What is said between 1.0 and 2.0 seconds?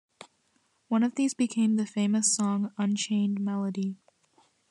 of these became the